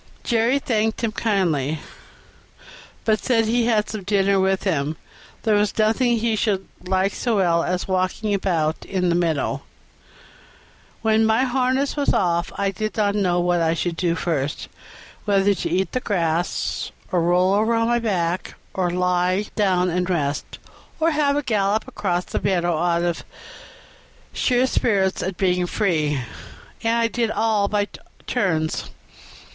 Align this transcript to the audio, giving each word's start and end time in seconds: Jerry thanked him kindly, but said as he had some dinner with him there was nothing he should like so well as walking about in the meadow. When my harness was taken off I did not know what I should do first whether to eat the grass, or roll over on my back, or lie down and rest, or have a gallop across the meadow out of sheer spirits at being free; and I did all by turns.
Jerry 0.23 0.57
thanked 0.57 1.03
him 1.03 1.11
kindly, 1.11 1.79
but 3.05 3.23
said 3.23 3.41
as 3.41 3.47
he 3.47 3.67
had 3.67 3.87
some 3.87 4.01
dinner 4.01 4.39
with 4.39 4.63
him 4.63 4.97
there 5.43 5.53
was 5.53 5.77
nothing 5.77 6.17
he 6.17 6.35
should 6.35 6.67
like 6.87 7.13
so 7.13 7.35
well 7.35 7.63
as 7.63 7.87
walking 7.87 8.33
about 8.33 8.83
in 8.83 9.09
the 9.09 9.13
meadow. 9.15 9.61
When 11.03 11.23
my 11.23 11.43
harness 11.43 11.95
was 11.95 12.07
taken 12.07 12.19
off 12.19 12.51
I 12.57 12.71
did 12.71 12.97
not 12.97 13.13
know 13.13 13.39
what 13.41 13.61
I 13.61 13.75
should 13.75 13.95
do 13.95 14.15
first 14.15 14.69
whether 15.25 15.53
to 15.53 15.69
eat 15.69 15.91
the 15.91 15.99
grass, 15.99 16.91
or 17.11 17.21
roll 17.21 17.53
over 17.53 17.75
on 17.75 17.87
my 17.87 17.99
back, 17.99 18.55
or 18.73 18.89
lie 18.89 19.45
down 19.55 19.91
and 19.91 20.09
rest, 20.09 20.57
or 20.99 21.11
have 21.11 21.35
a 21.37 21.43
gallop 21.43 21.87
across 21.87 22.25
the 22.25 22.41
meadow 22.41 22.75
out 22.75 23.03
of 23.03 23.23
sheer 24.33 24.65
spirits 24.65 25.21
at 25.21 25.37
being 25.37 25.67
free; 25.67 26.19
and 26.81 26.97
I 26.97 27.07
did 27.07 27.29
all 27.29 27.67
by 27.67 27.87
turns. 28.25 28.89